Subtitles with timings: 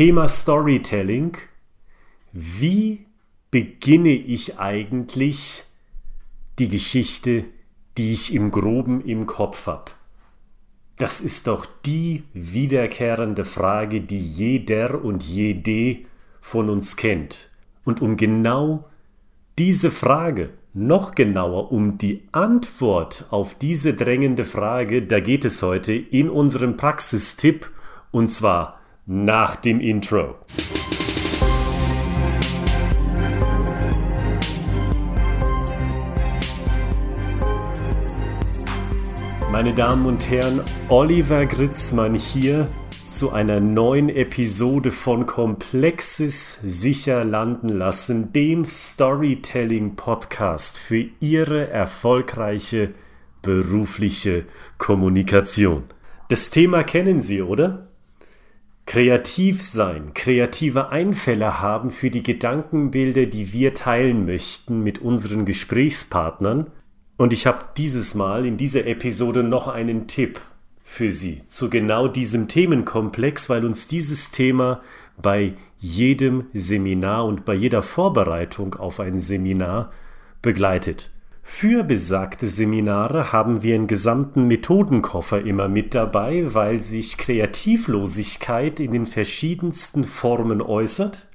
[0.00, 1.36] Thema Storytelling.
[2.32, 3.04] Wie
[3.50, 5.64] beginne ich eigentlich
[6.58, 7.44] die Geschichte,
[7.98, 9.90] die ich im groben im Kopf habe?
[10.96, 16.06] Das ist doch die wiederkehrende Frage, die jeder und jede
[16.40, 17.50] von uns kennt.
[17.84, 18.88] Und um genau
[19.58, 25.92] diese Frage, noch genauer um die Antwort auf diese drängende Frage, da geht es heute
[25.92, 27.70] in unserem Praxistipp
[28.12, 28.79] und zwar
[29.12, 30.36] nach dem Intro.
[39.50, 42.68] Meine Damen und Herren, Oliver Gritzmann hier
[43.08, 52.94] zu einer neuen Episode von Komplexes sicher landen lassen, dem Storytelling Podcast für Ihre erfolgreiche
[53.42, 54.44] berufliche
[54.78, 55.82] Kommunikation.
[56.28, 57.89] Das Thema kennen Sie, oder?
[58.90, 66.66] Kreativ sein, kreative Einfälle haben für die Gedankenbilder, die wir teilen möchten mit unseren Gesprächspartnern.
[67.16, 70.40] Und ich habe dieses Mal in dieser Episode noch einen Tipp
[70.82, 74.80] für Sie zu genau diesem Themenkomplex, weil uns dieses Thema
[75.22, 79.92] bei jedem Seminar und bei jeder Vorbereitung auf ein Seminar
[80.42, 81.12] begleitet.
[81.52, 88.92] Für besagte Seminare haben wir einen gesamten Methodenkoffer immer mit dabei, weil sich Kreativlosigkeit in
[88.92, 91.28] den verschiedensten Formen äußert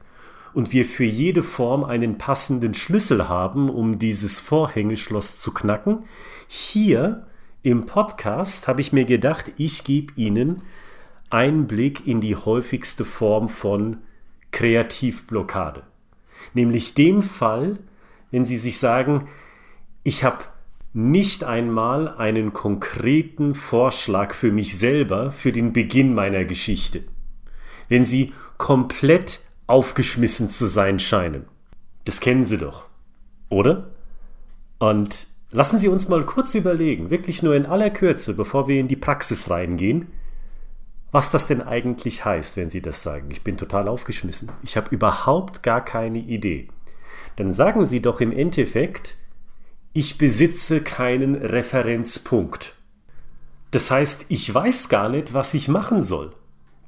[0.55, 6.05] und wir für jede Form einen passenden Schlüssel haben, um dieses Vorhängeschloss zu knacken.
[6.47, 7.27] Hier
[7.61, 10.63] im Podcast habe ich mir gedacht, ich gebe Ihnen
[11.29, 13.97] Einblick in die häufigste Form von
[14.51, 15.83] Kreativblockade.
[16.55, 17.77] Nämlich dem Fall,
[18.31, 19.27] wenn Sie sich sagen,
[20.05, 20.45] ich habe
[20.93, 27.03] nicht einmal einen konkreten Vorschlag für mich selber für den Beginn meiner Geschichte.
[27.89, 31.45] Wenn Sie komplett aufgeschmissen zu sein scheinen.
[32.05, 32.87] Das kennen Sie doch,
[33.49, 33.91] oder?
[34.79, 38.89] Und Lassen Sie uns mal kurz überlegen, wirklich nur in aller Kürze, bevor wir in
[38.89, 40.07] die Praxis reingehen,
[41.13, 43.29] was das denn eigentlich heißt, wenn Sie das sagen.
[43.31, 44.51] Ich bin total aufgeschmissen.
[44.63, 46.67] Ich habe überhaupt gar keine Idee.
[47.37, 49.15] Dann sagen Sie doch im Endeffekt,
[49.97, 52.75] ich besitze keinen Referenzpunkt.
[53.71, 56.33] Das heißt, ich weiß gar nicht, was ich machen soll.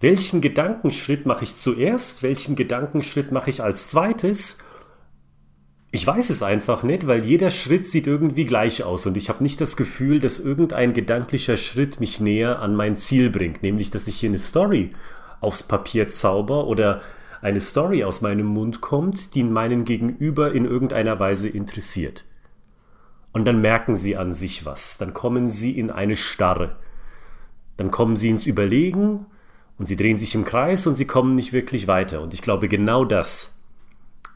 [0.01, 2.21] Welchen Gedankenschritt mache ich zuerst?
[2.21, 4.57] Welchen Gedankenschritt mache ich als zweites?
[5.91, 9.41] Ich weiß es einfach nicht, weil jeder Schritt sieht irgendwie gleich aus und ich habe
[9.41, 14.09] nicht das Gefühl, dass irgendein gedanklicher Schritt mich näher an mein Ziel bringt, nämlich dass
[14.09, 14.91] ich hier eine Story
[15.39, 17.01] aufs Papier zauber oder
[17.41, 22.25] eine Story aus meinem Mund kommt, die meinen Gegenüber in irgendeiner Weise interessiert.
[23.37, 26.75] Und dann merken sie an sich was, dann kommen sie in eine Starre,
[27.77, 29.27] dann kommen sie ins Überlegen
[29.77, 32.23] und sie drehen sich im Kreis und sie kommen nicht wirklich weiter.
[32.23, 33.63] Und ich glaube, genau das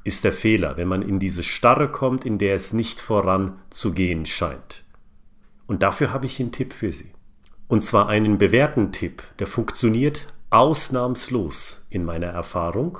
[0.03, 4.83] ist der Fehler, wenn man in diese Starre kommt, in der es nicht voranzugehen scheint.
[5.65, 7.11] Und dafür habe ich einen Tipp für Sie.
[7.67, 12.99] Und zwar einen bewährten Tipp, der funktioniert ausnahmslos in meiner Erfahrung.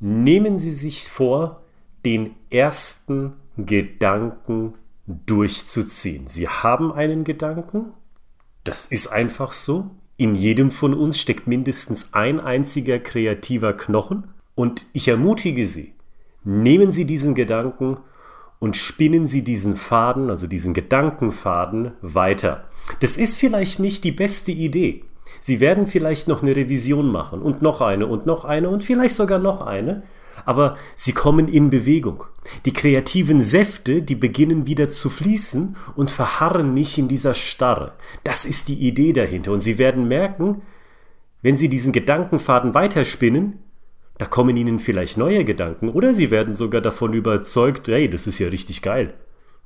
[0.00, 1.62] Nehmen Sie sich vor,
[2.04, 4.74] den ersten Gedanken
[5.06, 6.26] durchzuziehen.
[6.26, 7.92] Sie haben einen Gedanken,
[8.64, 9.90] das ist einfach so.
[10.16, 14.24] In jedem von uns steckt mindestens ein einziger kreativer Knochen
[14.54, 15.94] und ich ermutige Sie,
[16.42, 17.98] nehmen Sie diesen Gedanken
[18.58, 22.64] und spinnen Sie diesen Faden, also diesen Gedankenfaden weiter.
[23.00, 25.04] Das ist vielleicht nicht die beste Idee.
[25.40, 29.14] Sie werden vielleicht noch eine Revision machen und noch eine und noch eine und vielleicht
[29.14, 30.02] sogar noch eine,
[30.46, 32.24] aber sie kommen in Bewegung.
[32.64, 37.92] Die kreativen Säfte, die beginnen wieder zu fließen und verharren nicht in dieser Starre.
[38.24, 40.62] Das ist die Idee dahinter und Sie werden merken,
[41.42, 43.58] wenn Sie diesen Gedankenfaden weiterspinnen,
[44.18, 48.38] da kommen ihnen vielleicht neue Gedanken oder sie werden sogar davon überzeugt, hey, das ist
[48.38, 49.12] ja richtig geil.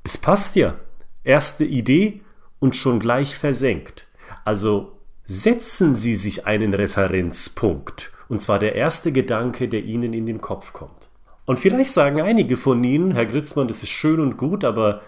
[0.03, 0.75] Das passt ja.
[1.23, 2.21] Erste Idee
[2.59, 4.07] und schon gleich versenkt.
[4.43, 8.11] Also setzen Sie sich einen Referenzpunkt.
[8.31, 11.09] Und zwar der erste Gedanke, der Ihnen in den Kopf kommt.
[11.43, 15.01] Und vielleicht sagen einige von Ihnen, Herr Gritzmann, das ist schön und gut, aber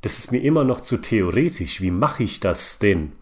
[0.00, 1.80] das ist mir immer noch zu theoretisch.
[1.80, 3.12] Wie mache ich das denn?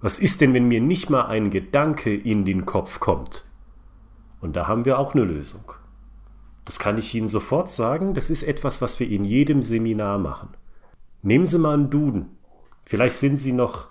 [0.00, 3.44] Was ist denn, wenn mir nicht mal ein Gedanke in den Kopf kommt?
[4.40, 5.70] Und da haben wir auch eine Lösung.
[6.64, 10.48] Das kann ich Ihnen sofort sagen, das ist etwas, was wir in jedem Seminar machen.
[11.22, 12.36] Nehmen Sie mal einen Duden.
[12.84, 13.86] Vielleicht sind Sie noch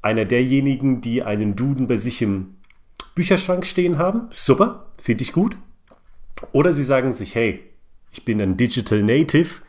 [0.00, 2.54] einer derjenigen, die einen Duden bei sich im
[3.14, 4.28] Bücherschrank stehen haben.
[4.30, 5.56] Super, finde ich gut.
[6.52, 7.62] Oder Sie sagen sich, hey,
[8.12, 9.62] ich bin ein Digital Native,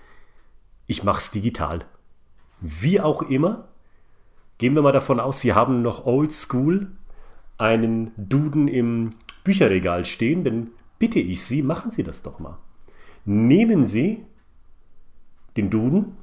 [0.87, 1.79] ich mache es digital.
[2.59, 3.67] Wie auch immer,
[4.57, 6.91] gehen wir mal davon aus, Sie haben noch Old School
[7.57, 9.11] einen Duden im
[9.43, 12.57] Bücherregal stehen, dann bitte ich Sie, machen Sie das doch mal.
[13.25, 14.25] Nehmen Sie
[15.57, 16.17] den Duden,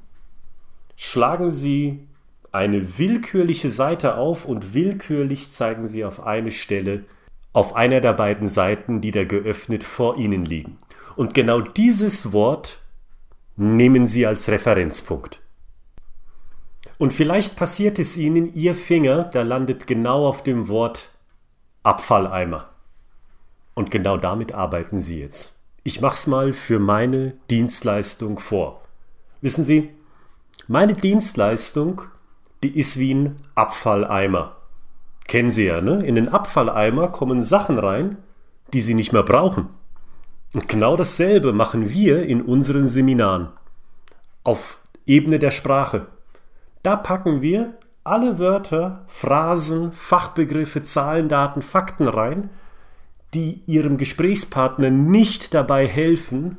[0.96, 2.07] schlagen Sie
[2.52, 7.04] eine willkürliche Seite auf und willkürlich zeigen Sie auf eine Stelle
[7.52, 10.78] auf einer der beiden Seiten, die da geöffnet vor Ihnen liegen.
[11.16, 12.80] Und genau dieses Wort
[13.56, 15.40] nehmen Sie als Referenzpunkt.
[16.98, 21.10] Und vielleicht passiert es Ihnen, Ihr Finger, da landet genau auf dem Wort
[21.82, 22.68] Abfalleimer.
[23.74, 25.64] Und genau damit arbeiten Sie jetzt.
[25.84, 28.82] Ich mache es mal für meine Dienstleistung vor.
[29.40, 29.90] Wissen Sie,
[30.66, 32.02] meine Dienstleistung,
[32.62, 34.56] die ist wie ein Abfalleimer.
[35.26, 36.04] Kennen Sie ja, ne?
[36.04, 38.16] In den Abfalleimer kommen Sachen rein,
[38.72, 39.68] die Sie nicht mehr brauchen.
[40.54, 43.48] Und genau dasselbe machen wir in unseren Seminaren.
[44.44, 46.06] Auf Ebene der Sprache.
[46.82, 47.74] Da packen wir
[48.04, 52.50] alle Wörter, Phrasen, Fachbegriffe, Zahlen, Daten, Fakten rein,
[53.34, 56.56] die Ihrem Gesprächspartner nicht dabei helfen,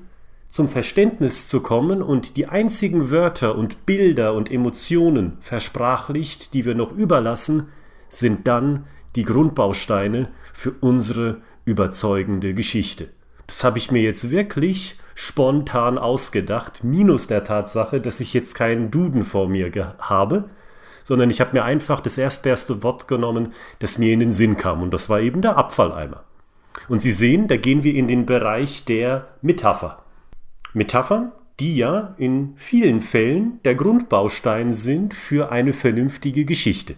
[0.50, 6.76] zum Verständnis zu kommen und die einzigen Wörter und Bilder und Emotionen versprachlicht, die wir
[6.76, 7.70] noch überlassen,
[8.10, 8.86] sind dann
[9.16, 13.10] die Grundbausteine für unsere überzeugende Geschichte.
[13.46, 18.90] Das habe ich mir jetzt wirklich spontan ausgedacht, minus der Tatsache, dass ich jetzt keinen
[18.90, 20.50] Duden vor mir habe,
[21.04, 24.82] sondern ich habe mir einfach das erstbeste Wort genommen, das mir in den Sinn kam,
[24.82, 26.24] und das war eben der Abfalleimer.
[26.88, 30.04] Und Sie sehen, da gehen wir in den Bereich der Metapher.
[30.74, 36.96] Metaphern, die ja in vielen Fällen der Grundbaustein sind für eine vernünftige Geschichte.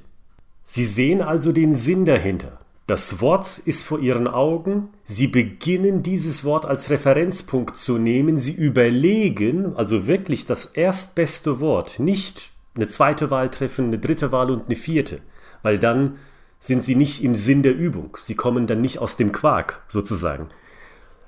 [0.61, 2.59] Sie sehen also den Sinn dahinter.
[2.85, 4.89] Das Wort ist vor Ihren Augen.
[5.03, 8.37] Sie beginnen dieses Wort als Referenzpunkt zu nehmen.
[8.37, 14.51] Sie überlegen, also wirklich das erstbeste Wort, nicht eine zweite Wahl treffen, eine dritte Wahl
[14.51, 15.19] und eine vierte,
[15.63, 16.17] weil dann
[16.59, 18.17] sind Sie nicht im Sinn der Übung.
[18.21, 20.49] Sie kommen dann nicht aus dem Quark sozusagen.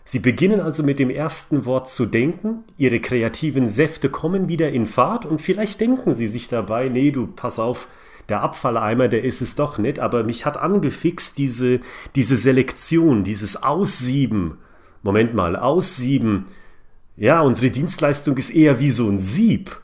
[0.05, 4.85] Sie beginnen also mit dem ersten Wort zu denken, Ihre kreativen Säfte kommen wieder in
[4.85, 7.87] Fahrt und vielleicht denken Sie sich dabei, nee, du, pass auf,
[8.29, 11.79] der Abfalleimer, der ist es doch nicht, aber mich hat angefixt diese,
[12.15, 14.57] diese Selektion, dieses Aussieben.
[15.01, 16.45] Moment mal, Aussieben.
[17.17, 19.81] Ja, unsere Dienstleistung ist eher wie so ein Sieb.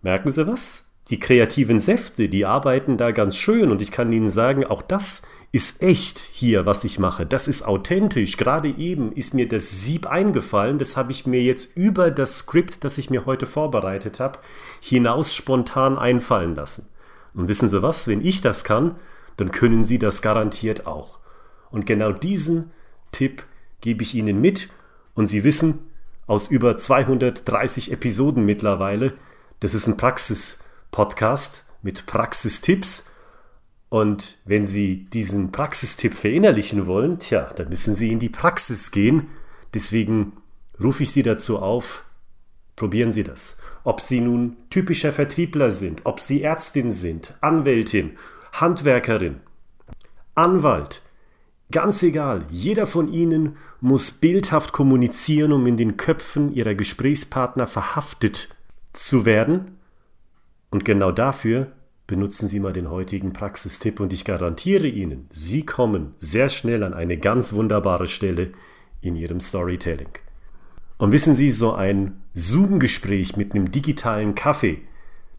[0.00, 0.94] Merken Sie was?
[1.10, 5.22] Die kreativen Säfte, die arbeiten da ganz schön und ich kann Ihnen sagen, auch das
[5.52, 7.26] ist echt hier, was ich mache.
[7.26, 8.38] Das ist authentisch.
[8.38, 10.78] Gerade eben ist mir das Sieb eingefallen.
[10.78, 14.38] Das habe ich mir jetzt über das Skript, das ich mir heute vorbereitet habe,
[14.80, 16.88] hinaus spontan einfallen lassen.
[17.34, 18.96] Und wissen Sie was, wenn ich das kann,
[19.36, 21.18] dann können Sie das garantiert auch.
[21.70, 22.72] Und genau diesen
[23.12, 23.44] Tipp
[23.82, 24.70] gebe ich Ihnen mit
[25.14, 25.90] und Sie wissen
[26.26, 29.14] aus über 230 Episoden mittlerweile,
[29.60, 33.11] das ist ein Praxis-Podcast mit Praxistipps.
[33.92, 39.28] Und wenn Sie diesen Praxistipp verinnerlichen wollen, tja, dann müssen Sie in die Praxis gehen.
[39.74, 40.32] Deswegen
[40.82, 42.06] rufe ich Sie dazu auf,
[42.74, 43.60] probieren Sie das.
[43.84, 48.12] Ob Sie nun typischer Vertriebler sind, ob Sie Ärztin sind, Anwältin,
[48.54, 49.40] Handwerkerin,
[50.34, 51.02] Anwalt,
[51.70, 58.48] ganz egal, jeder von Ihnen muss bildhaft kommunizieren, um in den Köpfen Ihrer Gesprächspartner verhaftet
[58.94, 59.76] zu werden.
[60.70, 61.72] Und genau dafür
[62.12, 66.92] benutzen Sie mal den heutigen Praxistipp und ich garantiere Ihnen, Sie kommen sehr schnell an
[66.92, 68.52] eine ganz wunderbare Stelle
[69.00, 70.10] in Ihrem Storytelling.
[70.98, 74.82] Und wissen Sie, so ein Zoom-Gespräch mit einem digitalen Kaffee,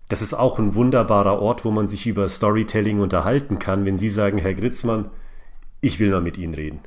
[0.09, 4.09] das ist auch ein wunderbarer Ort, wo man sich über Storytelling unterhalten kann, wenn Sie
[4.09, 5.11] sagen, Herr Gritzmann,
[5.79, 6.79] ich will mal mit Ihnen reden.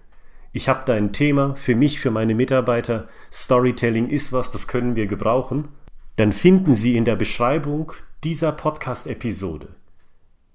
[0.51, 3.07] Ich habe da ein Thema für mich, für meine Mitarbeiter.
[3.33, 5.69] Storytelling ist was, das können wir gebrauchen.
[6.17, 7.93] Dann finden Sie in der Beschreibung
[8.25, 9.69] dieser Podcast-Episode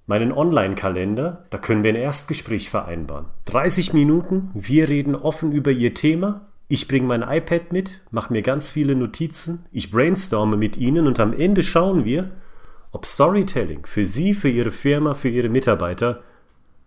[0.07, 1.45] meinen Online-Kalender.
[1.49, 3.27] Da können wir ein Erstgespräch vereinbaren.
[3.45, 8.41] 30 Minuten, wir reden offen über Ihr Thema ich bringe mein iPad mit, mache mir
[8.41, 12.31] ganz viele Notizen, ich brainstorme mit Ihnen und am Ende schauen wir,
[12.93, 16.21] ob Storytelling für Sie, für Ihre Firma, für Ihre Mitarbeiter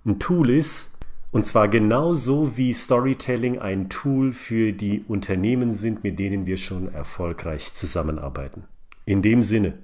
[0.07, 0.99] ein Tool ist.
[1.33, 6.91] Und zwar genauso wie Storytelling ein Tool für die Unternehmen sind, mit denen wir schon
[6.95, 8.65] erfolgreich zusammenarbeiten.
[9.05, 9.75] In dem Sinne,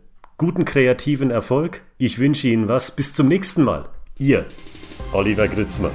[0.41, 1.83] guten kreativen Erfolg.
[1.99, 2.97] Ich wünsche Ihnen was.
[2.97, 3.91] Bis zum nächsten Mal.
[4.17, 4.47] Ihr,
[5.13, 5.93] Oliver Gritzmann.